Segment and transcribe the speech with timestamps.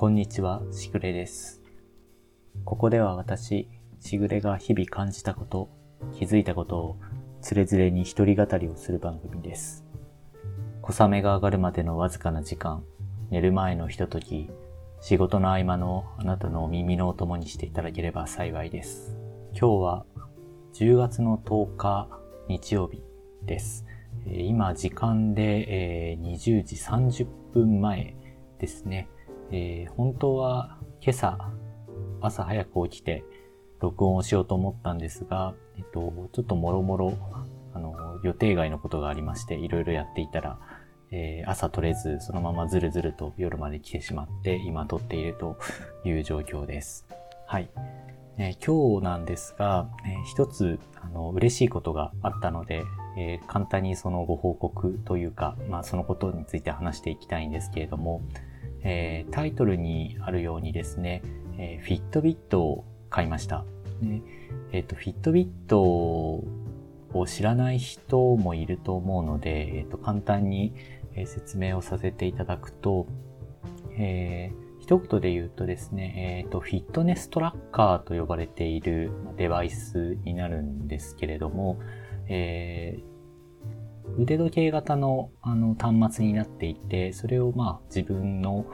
[0.00, 1.60] こんにちは、しぐれです。
[2.64, 3.68] ここでは私、
[3.98, 5.68] しぐれが日々感じたこと、
[6.14, 6.96] 気づいたことを、
[7.42, 9.84] つれづれに一人語りをする番組です。
[10.80, 12.82] 小雨が上がるまでのわずかな時間、
[13.28, 14.48] 寝る前のひととき、
[15.02, 19.18] 仕事の合間のあなたのお耳のお供にしていただければ幸いです。
[19.52, 20.06] 今日は
[20.72, 22.08] 10月の10日
[22.48, 23.02] 日曜日
[23.42, 23.84] です。
[24.24, 28.16] 今時間で20時30分前
[28.58, 29.10] ですね。
[29.52, 31.38] えー、本当は今朝
[32.20, 33.24] 朝早く起きて
[33.80, 37.14] 録音をしようと思ったんですが、えっと、ちょっともろもろ、
[37.74, 40.58] あの、予定外のことがありまして、いろいろやっていたら、
[41.10, 45.56] えー、朝取れず、そのままずるずると夜まで来てしまって、今撮っていると
[46.04, 47.06] いう状況です。
[47.46, 47.70] はい。
[48.36, 52.84] えー、今日なんですが、えー、一つ、あの、嬉しいことがあったので、
[53.18, 58.22] えー、簡単にそのご報告というか、まあ、そのことについて話していきたいんですけれども、
[58.82, 61.22] えー、タイトルにあるようにですね、
[61.58, 63.64] えー、フィットビットを買いました。
[64.00, 64.22] ね
[64.72, 66.46] え、ー、と、フィットビットを
[67.26, 70.74] 知らない人もいると思うので、え、ー、と、簡単に
[71.26, 73.06] 説明をさせていただくと、
[73.98, 81.78] えー、一言で言うとですね、えっ、ー、と、フィットネストラッカーと呼ばれているデバイスになるんですけれども、
[82.28, 83.09] えー、
[84.18, 88.66] 腕時計型のあの端末になっていて、それをまあ自分の、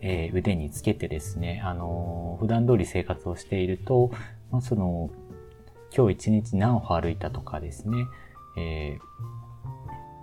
[0.00, 4.10] えー、腕につけてですね、あのー、普段通り生活をしていると、
[4.50, 5.10] まあ、その、
[5.96, 8.06] 今日一日何歩歩いたとかですね、
[8.56, 8.98] え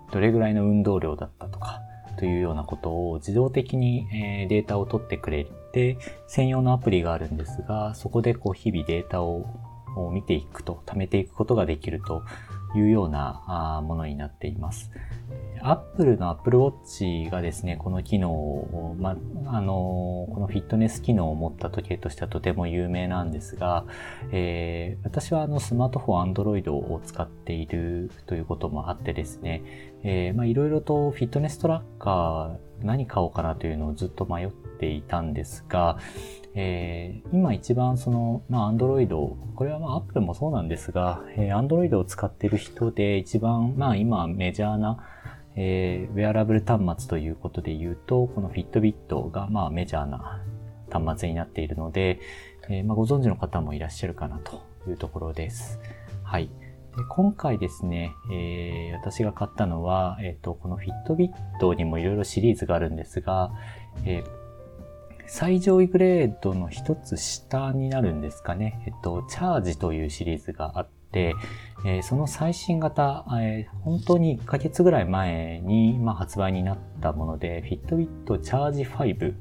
[0.09, 1.81] ー、どれぐらいの運動量だったとか、
[2.17, 9.45] というようなことを自動的に、えー、データを取ってくれて、専用のアプリがあるんですが、そこでこう日々データを
[10.11, 12.23] 見ていくと、貯めていくことができると
[12.75, 14.91] いうようなものになっています。
[15.65, 23.85] Apple の Apple Watch がですね、この機能を、ま、あの、このフィットネス機能を持った時計としてはとても有名なんですが、
[24.31, 29.63] えー、私はあのスマートフォン Android を使っているということもあってですね、
[30.03, 35.97] いろいろとフィットネストラッカー何買おうかなというのをずっと迷っていたんですが、
[36.55, 39.09] えー、今一番その、まあ、Android、
[39.55, 45.03] これはまあ Apple もそうなんですが、えー、Android を使っている人で一番、まあ今メジャーな、
[45.55, 50.43] えー、ウェアラブル端末ということで言うと、この Fitbit がまあメジャーな
[50.91, 52.19] 端末になっているので、
[52.69, 55.79] えー、まあご存知の方もいらっしゃるかなというところです。
[56.23, 56.51] はい。
[56.95, 63.51] で今回ですね、えー、私が買ったのは、えっ、と、この Fitbit にもいろいろシリーズがあるんですが、
[64.05, 64.42] えー
[65.35, 68.83] 最上位グレードの一つ下になるんですかね。
[68.85, 71.33] えっと、チャージというシリーズがあって、
[71.83, 79.33] えー、その最新型、えー、本当に1ヶ月ぐらい前に、まあ、発売になったもので、Fitbit チャージ5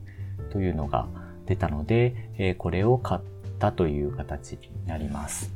[0.51, 1.09] というのが
[1.45, 3.21] 出たので、えー、これを買っ
[3.59, 5.53] たという形になります。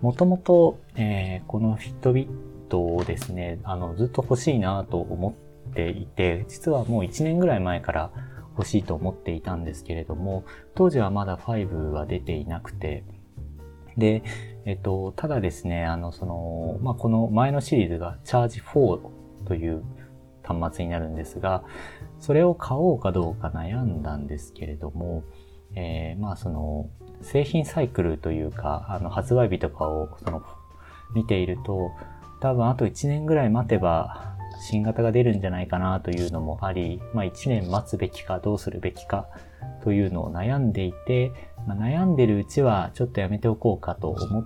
[0.00, 5.36] もともと、えこの Fitbit をですね、あの、ずっと欲しいなと思
[5.70, 8.10] っていて、実はもう1年ぐらい前から
[8.60, 10.44] 欲しいと思っていたんですけれども、
[10.74, 13.04] 当時はまだ5は出ていなくて、
[13.96, 14.22] で、
[14.66, 19.00] えっと、ただですね、あの、その、まあ、この前のシリーズがチャージ4
[19.46, 19.82] という
[20.42, 21.64] 端末になるんですが、
[22.18, 25.24] それを買おうかどうか悩んだんですけれども、
[25.74, 26.90] えー、まあその、
[27.22, 30.42] 製品サイクルというか、あの、発売日とかを、その、
[31.14, 31.92] 見ていると、
[32.40, 34.29] 多分あと1年ぐらい待てば、
[34.60, 39.26] 新型が出るんじゃないかなというのもあり、まあ1年待つべきかどうするべきか
[39.82, 41.32] というのを悩んでいて、
[41.66, 44.44] まあ、悩んでるうちはちょっとやめておこうかと思っ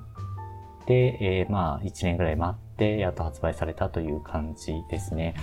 [0.86, 5.34] て、えー、まあ1年ぐらい待ってやっと発売されたという感じですね。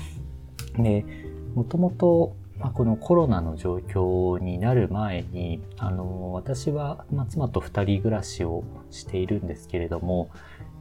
[0.77, 1.05] で、
[1.53, 10.29] もともとまあ、このコロナの状況になる前に、あの、私は、まあ、妻と二人暮らしをしているんですけれども、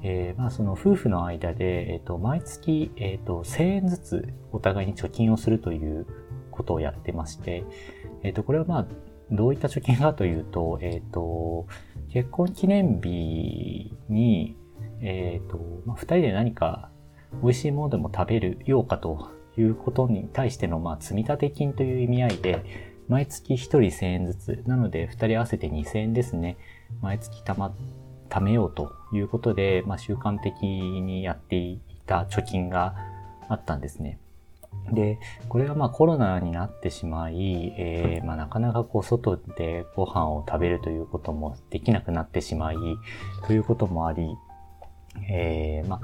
[0.02, 6.06] えー、まあその夫婦の間で、え、ー、と、毎月、え、ー、と、1000円ずつお互いに貯金をするという
[6.50, 7.64] ことをやってまして、
[8.22, 8.86] えっ、と、これはまあ、
[9.30, 11.66] どういった貯金かというと、えっ、と、
[12.12, 14.56] 結婚記念日に、
[15.00, 16.90] えっ、と、まあ、二人で何か
[17.42, 26.56] 美味しいものでも食べるようかということに対しての、まあ、積立金という意味合いで、毎月一人1000円ずつ、なので二人合わせて2000円ですね。
[27.00, 27.82] 毎月たまって
[28.30, 32.94] 貯めようということで、まあ、習慣的にやっていた貯金が
[33.48, 34.18] あったんですね。
[34.92, 35.18] で、
[35.48, 42.76] これがまあコロナになってしまい、えー、まあなかなかこう外でご飯を食べるということもできなくなってしまい、
[43.46, 44.36] ということもあり、
[45.28, 46.00] えー、まあ、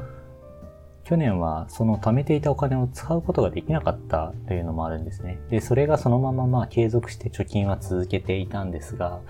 [1.05, 5.39] 去年はその貯めていたお金を使うことができなかったというのもあるんですね。
[5.51, 9.21] で、それがそのまままあ継続して貯金は続けていたんですが、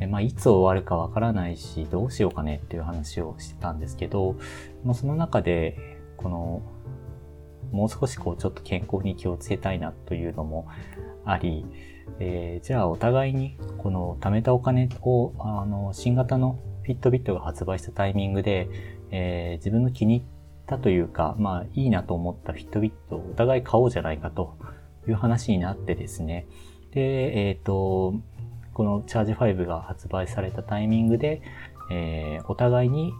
[0.00, 4.36] えまあ、いつ終わるかわからないし、どうしようかねっていう話をしてたんですけど、
[4.82, 6.62] まあ、その中で、この、
[7.70, 10.66] もう少しこうちょっと健康に気をつけたいなというのも
[11.24, 11.64] あり、
[12.18, 18.68] えー、じゃあお互いにこの貯めたお金を、あの、新型のフィットビットが発売したタイミングで、
[19.10, 20.28] えー、自分の気に入っ
[20.66, 24.56] たというか、まあいいなと思ったフィットビットをお互い買おうじゃないかと
[25.06, 26.46] いう話になってですね。
[26.92, 28.14] で、えっ、ー、と、
[28.80, 31.42] このチャージ5が発売されたタイミングで、
[31.92, 33.12] えー、お互いに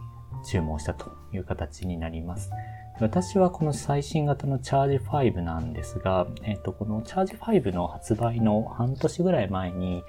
[0.43, 2.51] 注文したという形になります。
[2.99, 10.03] 私はこの最新型のチャージ5なんですが、えっ、ー、と、このチャージ5の発売の半年ぐらい前に、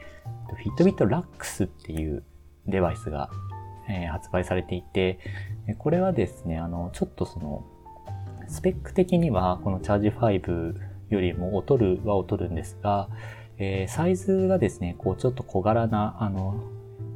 [0.55, 2.23] フィットビットラックスっていう
[2.65, 3.29] デバイスが、
[3.89, 5.19] えー、発売されていて、
[5.79, 7.65] これはですね、あの、ちょっとその、
[8.47, 10.75] スペック的にはこのチャージ5
[11.09, 13.09] よりも劣るは劣るんですが、
[13.63, 16.63] えー、サイズがですね、こうちょっと小柄な、あの、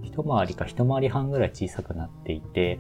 [0.03, 2.79] 一回りか一回り半ぐらい小さくなっていて、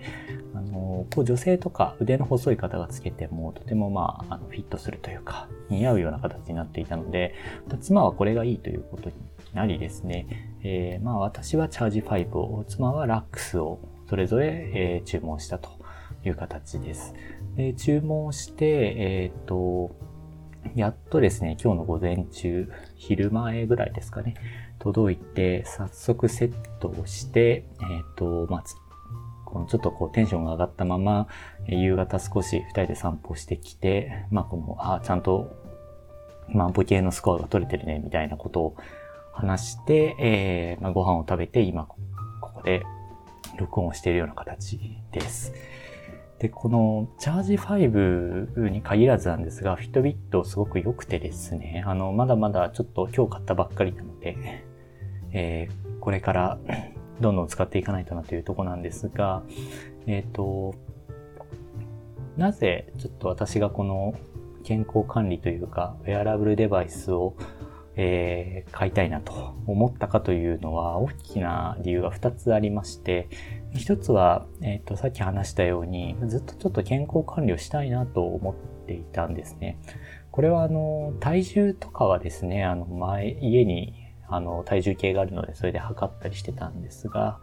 [0.53, 7.33] あの、こう女性とか腕の細い方がつけてもとてもまあ、あのフィットするというか、似合うような形になっていたので、
[7.81, 9.15] 妻はこれがいいということに
[9.55, 10.27] なりですね、
[10.63, 15.69] えー、まあ私はチャージ5を、妻はラックスをそれぞれ、えー、注文したと
[16.23, 17.15] いう形です。
[17.55, 18.65] で注文して、
[18.97, 19.95] えっ、と、
[20.73, 24.35] やっとですね、今日の午前中、昼前ぐらいですかね、
[24.79, 28.63] 届いて、早速セットをして、えっ、ー、と、まあ、
[29.45, 31.27] このちょっとこうテンションが上がったまま、
[31.67, 35.55] 夕方少し二人で散歩してきて、まあこの、あ、ちゃんと
[36.49, 38.75] 万歩計のスコアが取れてるね、みたいなことを
[39.31, 41.97] 話して、えー、まあ、ご飯を食べて、今、こ
[42.41, 42.83] こで
[43.57, 44.79] 録音をしているような形
[45.11, 45.53] です。
[46.45, 54.37] で、このチャージ5に限らずなんですが、フィットビットすごく良くてですね、あの、まだまだちょっと今日買ったばっかりなので、
[55.31, 56.59] えー、これから
[57.19, 59.41] どんどん使っていかないとなというとこなんですが、
[60.05, 60.75] えっ、ー、と、
[62.37, 64.13] なぜちょっと私がこの
[64.63, 67.35] 健康管理というか、ウェアラブルデバイスを、
[67.95, 73.29] えー、買いたいなと思ったかというのは大きな理由が2つありまして、
[73.75, 78.55] 一つは、えっ、ー、と、さっき話したように、ずっとちょっと健康管理をしたいなと思っ
[78.85, 79.77] ていたんですね。
[80.31, 83.93] これは、あの、体重とかはですね、あの、前、家に、
[84.27, 87.39] あの、体重計があるので、それで測ったりしてたんですが、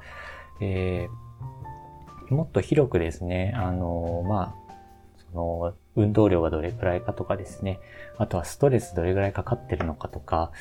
[0.61, 4.75] えー、もっと広くですね、あの、まあ、
[5.33, 7.79] その、運動量がどれくらいかとかですね、
[8.17, 10.53] あとはストレスどれくらいかかってるのかとか、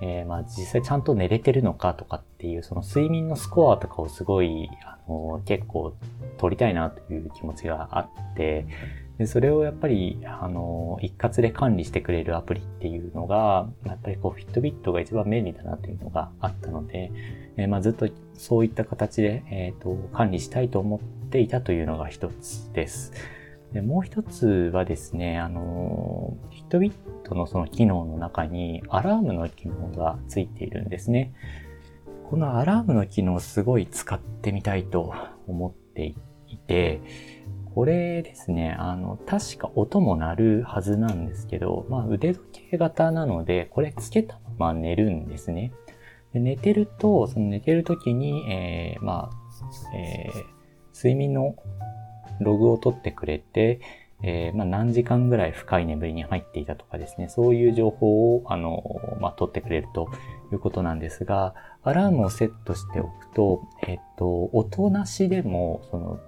[0.00, 5.94] えー、まあ実際ちゃんと寝れてるのかとかっていう、その睡眠のスコアとかをすごい、あの、結構
[6.38, 8.66] 取りたいなという気持ちがあって、
[9.18, 17.12] でそれをやっぱり、あの、一括で管理してくれるアプリっていうのが、やっぱりこう、フィットビットが一番便利だなというのがあったので、
[17.56, 23.12] えー、まあずっとそういった形で、えっ、ー、と、管理したいと思っていたというのが一つです。
[23.72, 26.36] で、もう一つはですね、あの、
[26.74, 26.92] ヒットビッ
[27.28, 31.32] トのその機能の中にアラームの機能がついているんですね。
[32.30, 35.14] このアラームの機能すごい使ってみたいと
[35.46, 36.14] 思って
[36.48, 37.00] いて、
[37.74, 45.72] これですね、あの、確か音も鳴るはずなんですけど、まあ腕時計型なので、これつけたまま寝るんですね。
[46.32, 51.54] で寝てると、その寝てる時に、えー、まあ、えー、睡眠の
[52.40, 53.80] ログを取ってくれて、
[54.26, 60.08] えー、まあ、何時間ぐらい深い眠りに入っていたとかですね、そういう情報を、あの、まあ、取ってくれると
[60.50, 66.20] いうことなんですが、アラームをセットしておくと、えっと、音なしでも、その、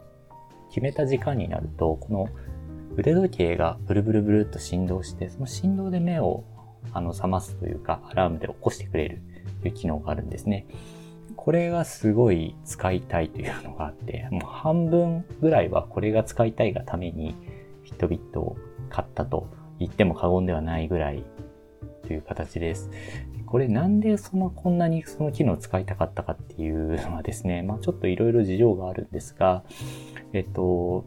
[0.69, 2.29] 決めた時間になると、この
[2.97, 6.45] 腕時計がブルブルブルっと振動して、その振動で目を
[6.93, 9.23] あの覚ますというか、アラームで起こしてくれる
[9.63, 10.67] という機能があるんですね。
[11.35, 17.35] これがすごい使いたいというのがあって、もう半分ぐらいはこれが使いたいがために
[17.97, 18.57] ットビットを
[18.89, 19.49] 買ったと
[19.79, 21.25] 言っても過言ではないぐらい
[22.07, 22.91] という形です。
[23.47, 29.65] これなんでそのこんなにその機能を使いたかったかっていうのはですね、 まあちょっといろいろ事情があるんですが、
[30.33, 31.05] えっと、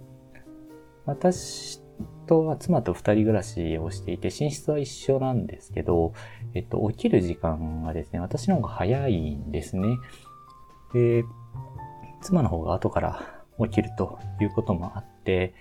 [1.06, 1.82] 私
[2.28, 6.14] とは妻と二人暮らしをしていて、寝室は一緒なんですけど、
[6.54, 9.98] えっと、起きる時間がですね、私の方が早いんですね。
[10.94, 11.26] で、
[12.22, 15.54] 妻の方が後から起きるということもあって、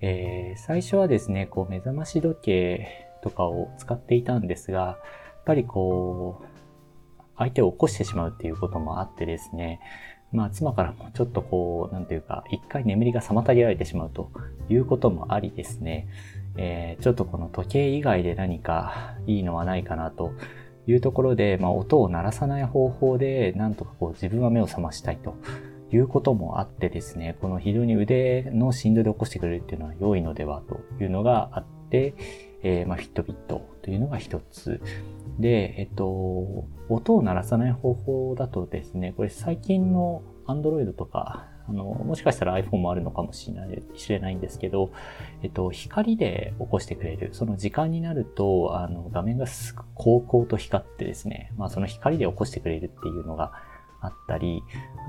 [0.00, 6.46] えー、最初はですね、こう目覚まし時計とかを使っていたんですが、やっぱりこう、
[7.36, 9.80] 相手を起こしてしまうっていうこともあってですね、
[10.32, 14.30] まあ妻からもちょっとこう、なんていうか、一回眠りが妨げられてしまうと
[14.68, 16.08] いうこともありですね、
[16.56, 20.32] えー、ちょっとこの時計以外で何かいいのはないかなと
[20.86, 25.36] いうところで、まあ音を鳴らさない方法で、なんとかこう自分は目を覚ましたいと
[25.92, 32.14] いうこともあってですね、この非常に腕の振動で起こしてくれるっていうのは良いのではというのがあって、
[32.62, 34.80] えー、まあ、フィットビットというのが一つ。
[35.38, 36.06] で、えっと、
[36.88, 44.90] 音を鳴らさない方法だとですね、これ最近の Android とか、あの、もしかしたら iPhone もあるのかもしれない、知れないんですけど、
[45.42, 47.30] えっと、光で起こしてくれる。
[47.32, 53.52] その時間になると、あの、画面がすぐ高校と光ってですね、まあその光で起こしてくれるっていうのが
[54.00, 54.62] あったり、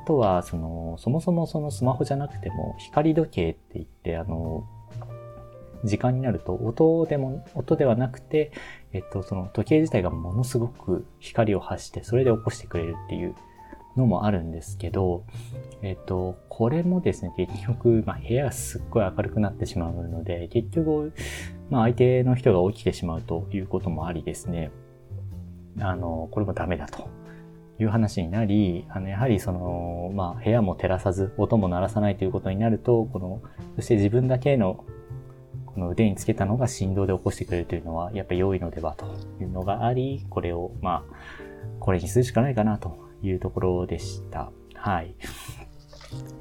[0.03, 4.65] あとは、その、そもそもそのスマホじゃなくても、光時計って言って、あの、
[5.83, 8.51] 時間になると音でも、音ではなくて、
[8.93, 13.35] えっと、その時計自体がものすごく光を発して、それで起こしてくれるっていう
[13.95, 15.25] のもあるんですけど、
[15.81, 21.13] えっと、これもですね、結局、まあ、部屋がすっごい明るくなってしまうので、結局、
[21.69, 24.71] まあ、相手の人が起きてしまうということもありですね、
[25.79, 27.20] あの、これもダメだと。
[27.83, 33.41] いう話になり、あの、やはりその、まあ、部屋も照らさず、音も鳴らさないということになると、この、
[33.75, 34.85] そして自分だけの
[35.73, 39.05] この腕につけたのが振動で起こしてくれるというのは、やっぱり良いのではと
[39.39, 41.15] いうのがあり、これを、まあ、
[41.79, 44.51] これにするしかないかなというところでした。
[44.75, 45.15] はい。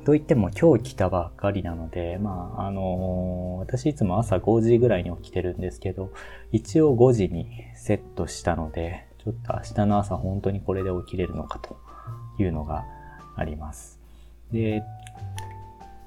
[0.04, 6.10] と言っても今日来たばっかりなので、まあ、あのー、私いつも朝5時ぐらいに起きてるんですけど、
[6.50, 11.76] 一応5時にセットしたので、ちょっと明日の朝本当にこれで起きれるのかと
[12.38, 12.86] いうのが
[13.36, 14.00] あります。
[14.50, 14.82] で、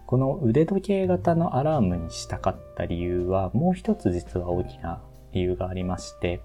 [0.08, 5.01] この腕時計型のアラームにしたかった理由は、もう一つ実は大きな
[5.32, 6.41] 理由がありまして、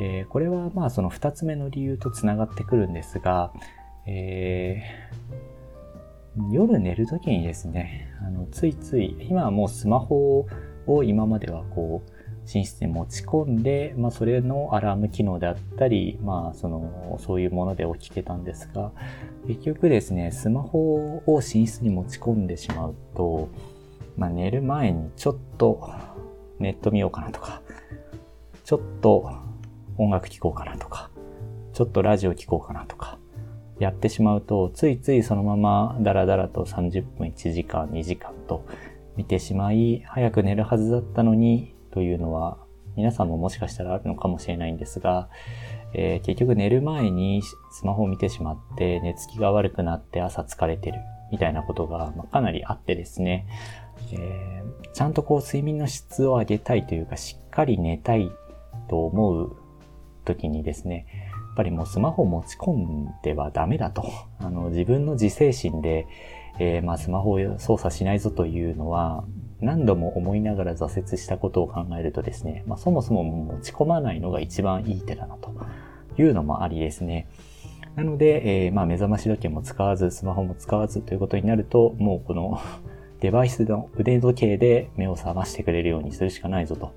[0.00, 3.52] えー、これはまあその二つ目の理由とつながってくるんですが、
[4.06, 10.46] えー、夜寝る時にですね、あのついつい、今はもうスマホ
[10.86, 12.09] を今まではこう、
[12.52, 18.92] 寝室に持ち込んで、まあ、それのアラーム機能であったり、まあ、その、そういうもので起きてたんですが、
[19.46, 23.48] 結局ですね、スマホを寝室に持ち込んでしまうと、
[24.16, 25.90] まあ、寝る前にちょっと
[26.58, 27.62] ネット見ようかなとか、
[28.64, 29.32] ちょっと
[29.96, 31.10] 音楽聴こうかなとか、
[31.72, 33.18] ちょっとラジオ聴こうかなとか、
[33.78, 38.66] やってしまうと、ついついそのままダラダラと30分1時間2時間と
[39.16, 42.58] 見てしまい、早く寝るはずだったのにというのは
[42.96, 45.28] 皆さんももしかしたらあるのかもしれないんですが、
[45.94, 47.42] えー、結局寝る前に
[47.72, 53.46] スマホを見てしまって寝つきが悪くなって朝疲れてるみたいなことが、かなりあってですね、
[54.12, 58.30] えー、ちゃんとこう睡眠の質を上げたいというかしっかり寝たい
[58.88, 59.56] と思う
[60.24, 64.04] 時にですね、やっぱりもうスマホを持ち込んではダメだと。
[64.38, 66.06] あの自分の自制心で、
[66.58, 69.24] えー、まあスマホを操作しないぞというのは、
[69.60, 75.54] 何度も思いながら挫折したことを考えるとですね、まあ、そもそも持ち込まないのが一番いい手だなと
[76.18, 77.28] いうのもありですね。
[77.96, 82.58] なので、えー、まあ目覚まし時計も使わず、スマホも使わずということになると、もうこの
[83.20, 86.92] デバイスの腕時計で目を覚ましてくれるようにするしかないぞと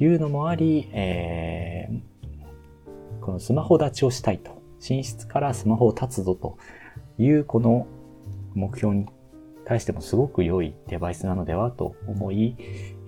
[0.00, 4.62] いうのもあり、えー、このスマホ立ちをしたいと。
[4.88, 6.58] 寝室からスマホを立つぞと
[7.16, 7.86] いうこの
[8.54, 9.06] 目標に
[9.64, 12.56] 対してもすごく良いデバイスなのではと思い、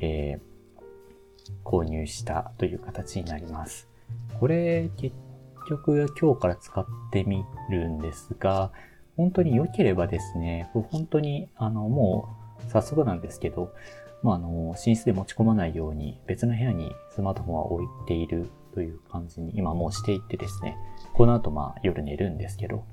[0.00, 3.88] えー、購入したという形になります。
[4.38, 5.14] これ結
[5.68, 8.72] 局今日から使ってみるんですが、
[9.16, 12.28] 本当に良ければですね、本当にあのも
[12.68, 13.72] う早速なんですけど、
[14.22, 20.76] まあ、あの寝室で持ち込まないように別の部屋にスマートフォンは置いているという感じに今もうしていってですね、
[21.14, 22.84] この後まあ夜寝るんですけど、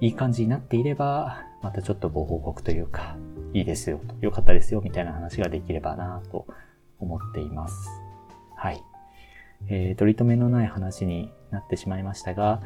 [0.00, 3.16] いい感じになっていれば、またちょっとご報告というか、
[3.52, 6.46] いいですよと、良かったですよみたいな話ができればなと
[6.98, 7.88] 思っています。
[8.56, 8.82] はい。
[9.68, 12.62] えー、取り留めのない話になってしまいましたが、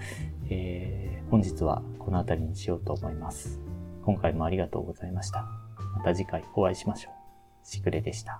[0.48, 3.60] えー、本日はこの辺りにしようと思います。
[4.04, 5.46] 今回もありがとうございました。
[5.96, 7.14] また次回お会いしましょう。
[7.66, 8.38] しぐれでした。